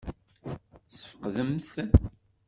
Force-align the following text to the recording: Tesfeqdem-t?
Tesfeqdem-t? 0.87 1.69